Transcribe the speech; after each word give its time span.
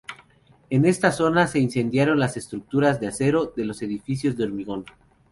En 0.71 0.85
esta 0.85 1.11
zona 1.11 1.45
se 1.45 1.59
incendiaron 1.59 2.19
las 2.19 2.35
estructuras 2.35 2.99
de 2.99 3.05
acero 3.05 3.53
de 3.55 3.65
los 3.65 3.83
edificios 3.83 4.35
de 4.35 4.45
hormigón. 4.45 4.85